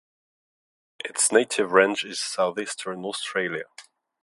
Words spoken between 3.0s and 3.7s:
Australia.